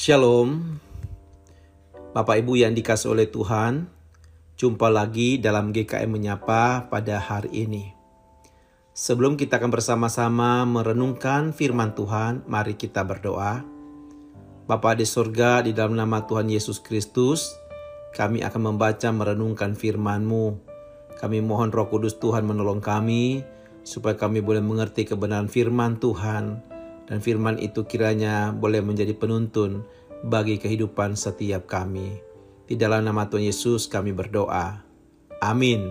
[0.00, 0.80] Shalom,
[2.16, 3.84] Bapak Ibu yang dikasih oleh Tuhan,
[4.56, 7.92] jumpa lagi dalam GKM Menyapa pada hari ini.
[8.96, 13.60] Sebelum kita akan bersama-sama merenungkan firman Tuhan, mari kita berdoa.
[14.64, 17.52] Bapa di surga, di dalam nama Tuhan Yesus Kristus,
[18.16, 20.56] kami akan membaca merenungkan firman-Mu.
[21.20, 23.44] Kami mohon roh kudus Tuhan menolong kami,
[23.84, 26.69] supaya kami boleh mengerti kebenaran firman Tuhan,
[27.10, 29.82] dan firman itu kiranya boleh menjadi penuntun
[30.22, 32.22] bagi kehidupan setiap kami.
[32.70, 34.86] Di dalam nama Tuhan Yesus kami berdoa.
[35.42, 35.90] Amin.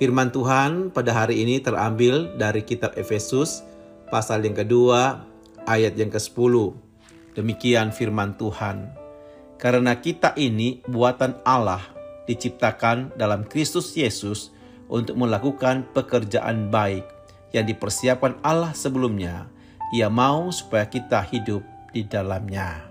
[0.00, 3.60] Firman Tuhan pada hari ini terambil dari kitab Efesus
[4.08, 5.28] pasal yang kedua
[5.68, 6.72] ayat yang ke-10.
[7.36, 8.96] Demikian firman Tuhan.
[9.60, 11.84] Karena kita ini buatan Allah
[12.24, 14.48] diciptakan dalam Kristus Yesus
[14.88, 17.04] untuk melakukan pekerjaan baik
[17.52, 19.53] yang dipersiapkan Allah sebelumnya
[19.94, 21.62] ia mau supaya kita hidup
[21.94, 22.82] di dalamnya.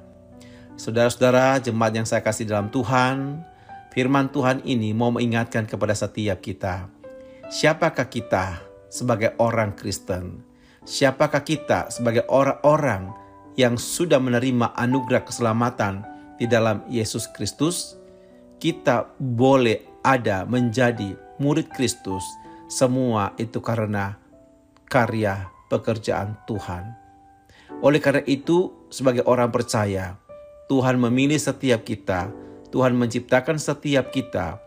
[0.80, 3.44] Saudara-saudara, jemaat yang saya kasih dalam Tuhan,
[3.92, 6.88] firman Tuhan ini mau mengingatkan kepada setiap kita.
[7.52, 10.48] Siapakah kita sebagai orang Kristen?
[10.88, 13.12] Siapakah kita sebagai orang-orang
[13.60, 16.08] yang sudah menerima anugerah keselamatan
[16.40, 18.00] di dalam Yesus Kristus?
[18.64, 22.24] Kita boleh ada menjadi murid Kristus.
[22.72, 24.16] Semua itu karena
[24.88, 26.94] karya pekerjaan Tuhan.
[27.82, 30.22] Oleh karena itu, sebagai orang percaya,
[30.70, 32.30] Tuhan memilih setiap kita,
[32.70, 34.62] Tuhan menciptakan setiap kita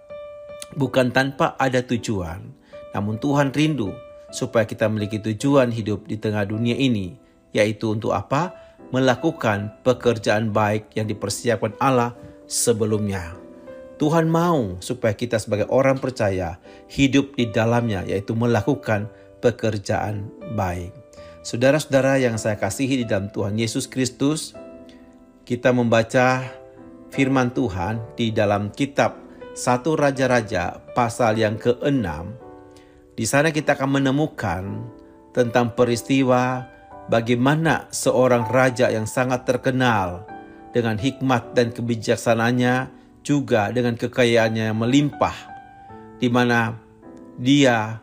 [0.74, 2.42] bukan tanpa ada tujuan,
[2.90, 3.94] namun Tuhan rindu
[4.34, 7.14] supaya kita memiliki tujuan hidup di tengah dunia ini,
[7.54, 8.52] yaitu untuk apa?
[8.90, 12.14] Melakukan pekerjaan baik yang dipersiapkan Allah
[12.46, 13.34] sebelumnya.
[13.96, 16.60] Tuhan mau supaya kita sebagai orang percaya
[16.92, 19.08] hidup di dalamnya, yaitu melakukan
[19.40, 20.92] pekerjaan baik.
[21.46, 24.56] Saudara-saudara yang saya kasihi di dalam Tuhan Yesus Kristus,
[25.46, 26.42] kita membaca
[27.14, 29.14] firman Tuhan di dalam kitab
[29.54, 32.06] satu Raja-Raja pasal yang ke-6.
[33.16, 34.62] Di sana kita akan menemukan
[35.32, 36.66] tentang peristiwa
[37.08, 40.26] bagaimana seorang raja yang sangat terkenal
[40.74, 42.92] dengan hikmat dan kebijaksanaannya
[43.24, 45.36] juga dengan kekayaannya yang melimpah
[46.20, 46.76] di mana
[47.40, 48.00] dia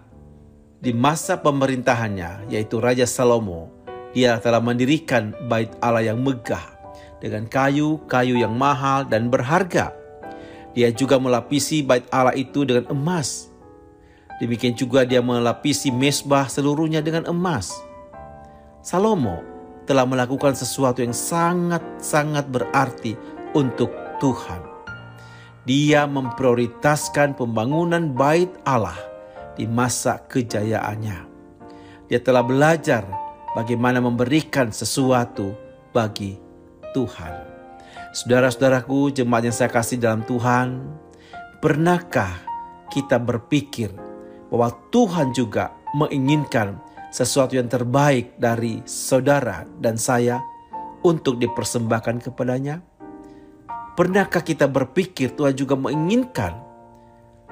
[0.84, 3.72] di masa pemerintahannya, yaitu Raja Salomo,
[4.12, 6.76] dia telah mendirikan bait Allah yang megah
[7.24, 9.96] dengan kayu-kayu yang mahal dan berharga.
[10.76, 13.48] Dia juga melapisi bait Allah itu dengan emas.
[14.44, 17.72] Demikian juga dia melapisi mesbah seluruhnya dengan emas.
[18.84, 19.40] Salomo
[19.88, 23.16] telah melakukan sesuatu yang sangat-sangat berarti
[23.56, 23.88] untuk
[24.20, 24.60] Tuhan.
[25.64, 29.13] Dia memprioritaskan pembangunan bait Allah
[29.54, 31.30] di masa kejayaannya.
[32.10, 33.06] Dia telah belajar
[33.58, 35.54] bagaimana memberikan sesuatu
[35.94, 36.38] bagi
[36.94, 37.34] Tuhan.
[38.14, 40.86] Saudara-saudaraku, jemaat yang saya kasih dalam Tuhan,
[41.58, 42.30] pernahkah
[42.94, 43.90] kita berpikir
[44.54, 46.78] bahwa Tuhan juga menginginkan
[47.10, 50.38] sesuatu yang terbaik dari saudara dan saya
[51.02, 52.86] untuk dipersembahkan kepadanya?
[53.94, 56.58] Pernahkah kita berpikir Tuhan juga menginginkan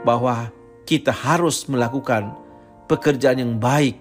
[0.01, 0.49] bahwa
[0.91, 2.35] kita harus melakukan
[2.91, 3.95] pekerjaan yang baik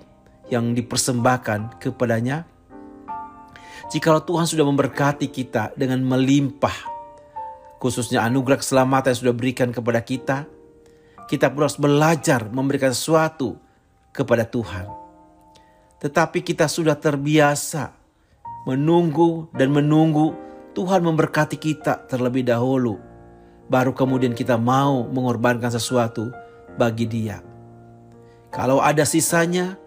[0.50, 2.42] yang dipersembahkan kepadanya.
[3.94, 6.74] Jikalau Tuhan sudah memberkati kita dengan melimpah,
[7.78, 10.50] khususnya anugerah keselamatan yang sudah berikan kepada kita,
[11.30, 13.54] kita pun harus belajar memberikan sesuatu
[14.10, 14.90] kepada Tuhan.
[16.02, 17.94] Tetapi kita sudah terbiasa
[18.66, 20.34] menunggu dan menunggu
[20.74, 22.98] Tuhan memberkati kita terlebih dahulu.
[23.70, 26.34] Baru kemudian kita mau mengorbankan sesuatu
[26.78, 27.42] bagi dia.
[28.50, 29.78] Kalau ada sisanya,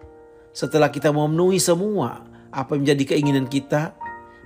[0.56, 3.92] setelah kita memenuhi semua apa yang menjadi keinginan kita,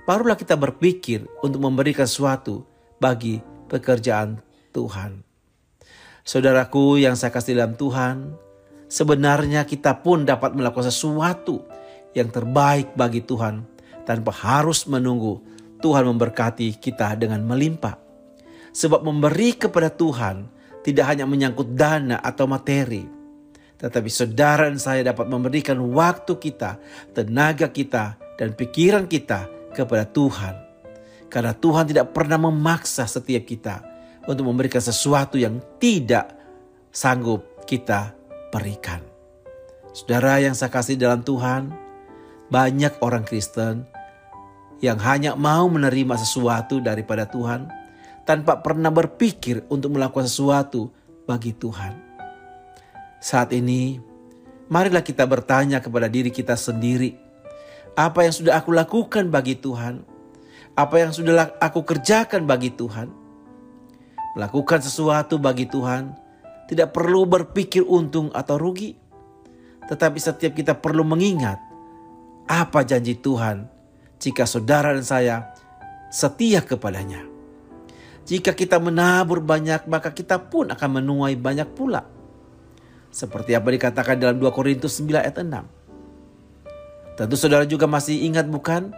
[0.03, 2.67] barulah kita berpikir untuk memberikan sesuatu
[2.99, 3.39] bagi
[3.71, 4.41] pekerjaan
[4.75, 5.23] Tuhan.
[6.25, 8.35] Saudaraku yang saya kasih dalam Tuhan,
[8.91, 11.63] sebenarnya kita pun dapat melakukan sesuatu
[12.17, 13.63] yang terbaik bagi Tuhan
[14.03, 15.39] tanpa harus menunggu
[15.79, 17.95] Tuhan memberkati kita dengan melimpah.
[18.69, 20.58] Sebab memberi kepada Tuhan
[20.91, 23.05] tidak hanya menyangkut dana atau materi,
[23.79, 26.75] tetapi saudara dan saya dapat memberikan waktu kita,
[27.15, 30.55] tenaga kita, dan pikiran kita kepada Tuhan.
[31.31, 33.85] Karena Tuhan tidak pernah memaksa setiap kita
[34.27, 36.33] untuk memberikan sesuatu yang tidak
[36.91, 38.11] sanggup kita
[38.49, 38.99] berikan.
[39.93, 41.71] Saudara yang saya kasih dalam Tuhan,
[42.49, 43.85] banyak orang Kristen
[44.79, 47.67] yang hanya mau menerima sesuatu daripada Tuhan,
[48.29, 50.93] tanpa pernah berpikir untuk melakukan sesuatu
[51.25, 51.97] bagi Tuhan.
[53.17, 53.97] Saat ini,
[54.69, 57.17] marilah kita bertanya kepada diri kita sendiri,
[57.97, 60.19] apa yang sudah aku lakukan bagi Tuhan?
[60.79, 63.11] apa yang sudah aku kerjakan bagi Tuhan.
[64.39, 66.15] Melakukan sesuatu bagi Tuhan
[66.71, 68.95] tidak perlu berpikir untung atau rugi,
[69.91, 71.59] tetapi setiap kita perlu mengingat
[72.47, 73.67] apa janji Tuhan
[74.21, 75.35] jika saudara dan saya
[76.07, 77.38] setia kepadanya.
[78.29, 82.05] Jika kita menabur banyak, maka kita pun akan menuai banyak pula.
[83.09, 87.17] Seperti apa dikatakan dalam 2 Korintus 9 ayat 6.
[87.17, 88.93] Tentu saudara juga masih ingat bukan?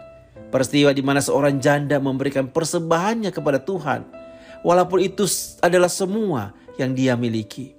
[0.52, 4.04] Peristiwa di mana seorang janda memberikan persembahannya kepada Tuhan.
[4.60, 5.24] Walaupun itu
[5.64, 7.72] adalah semua yang dia miliki.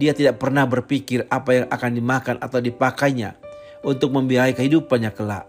[0.00, 3.36] Dia tidak pernah berpikir apa yang akan dimakan atau dipakainya
[3.84, 5.44] untuk membiayai kehidupannya kelak.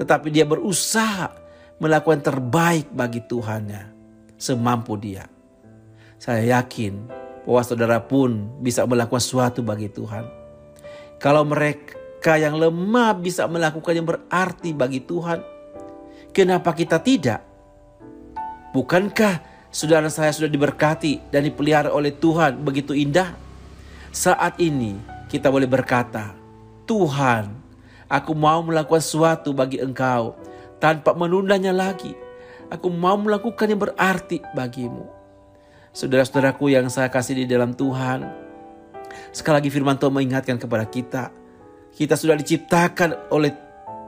[0.00, 1.36] Tetapi dia berusaha
[1.76, 4.01] melakukan terbaik bagi Tuhannya
[4.42, 5.30] semampu dia.
[6.18, 7.06] Saya yakin
[7.46, 10.26] bahwa saudara pun bisa melakukan sesuatu bagi Tuhan.
[11.22, 15.38] Kalau mereka yang lemah bisa melakukan yang berarti bagi Tuhan,
[16.34, 17.46] kenapa kita tidak?
[18.74, 19.38] Bukankah
[19.70, 23.38] saudara saya sudah diberkati dan dipelihara oleh Tuhan begitu indah?
[24.10, 24.98] Saat ini
[25.30, 26.34] kita boleh berkata,
[26.90, 27.54] Tuhan,
[28.10, 30.34] aku mau melakukan sesuatu bagi engkau
[30.82, 32.21] tanpa menundanya lagi.
[32.72, 35.04] Aku mau melakukan yang berarti bagimu.
[35.92, 38.24] Saudara-saudaraku yang saya kasih di dalam Tuhan.
[39.28, 41.28] Sekali lagi firman Tuhan mengingatkan kepada kita.
[41.92, 43.52] Kita sudah diciptakan oleh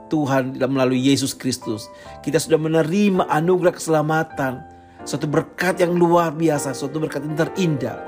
[0.09, 1.93] Tuhan melalui Yesus Kristus.
[2.25, 4.65] Kita sudah menerima anugerah keselamatan.
[5.05, 8.01] Suatu berkat yang luar biasa, suatu berkat yang terindah.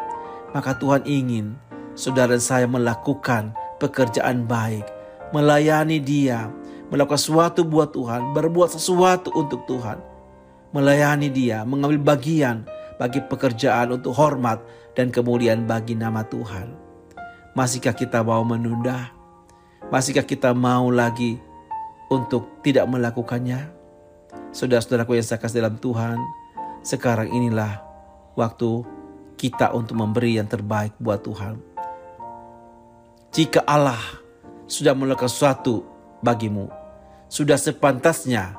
[0.58, 1.54] Maka Tuhan ingin
[1.94, 4.90] saudara dan saya melakukan pekerjaan baik.
[5.38, 6.50] Melayani dia,
[6.90, 10.17] melakukan sesuatu buat Tuhan, berbuat sesuatu untuk Tuhan
[10.72, 12.68] melayani dia, mengambil bagian
[12.98, 14.60] bagi pekerjaan untuk hormat
[14.98, 16.74] dan kemuliaan bagi nama Tuhan.
[17.54, 19.14] Masihkah kita mau menunda?
[19.94, 21.38] Masihkah kita mau lagi
[22.10, 23.74] untuk tidak melakukannya?
[24.52, 26.18] Saudara-saudaraku yang saya kasih dalam Tuhan,
[26.82, 27.82] sekarang inilah
[28.34, 28.86] waktu
[29.38, 31.62] kita untuk memberi yang terbaik buat Tuhan.
[33.34, 34.02] Jika Allah
[34.66, 35.86] sudah melakukan sesuatu
[36.26, 36.74] bagimu,
[37.30, 38.58] sudah sepantasnya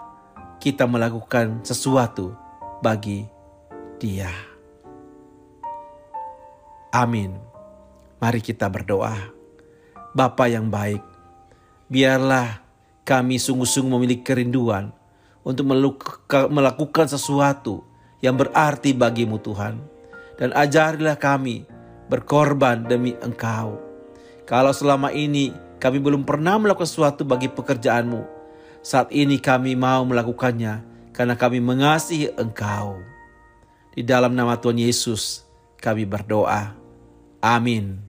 [0.68, 2.36] kita melakukan sesuatu
[2.84, 3.24] bagi
[3.96, 4.28] Dia.
[6.92, 7.40] Amin.
[8.20, 9.16] Mari kita berdoa.
[10.12, 11.00] Bapa yang baik,
[11.88, 12.60] biarlah
[13.00, 14.92] kami sungguh-sungguh memiliki kerinduan
[15.40, 15.64] untuk
[16.52, 17.80] melakukan sesuatu
[18.20, 19.80] yang berarti bagimu Tuhan.
[20.36, 21.64] Dan ajarilah kami
[22.12, 23.80] berkorban demi Engkau.
[24.44, 25.48] Kalau selama ini
[25.80, 28.37] kami belum pernah melakukan sesuatu bagi pekerjaanmu,
[28.82, 33.02] saat ini kami mau melakukannya karena kami mengasihi Engkau.
[33.94, 35.42] Di dalam nama Tuhan Yesus
[35.82, 36.78] kami berdoa.
[37.42, 37.98] Amin.